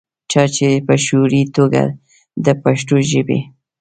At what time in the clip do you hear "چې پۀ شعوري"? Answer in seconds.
0.55-1.41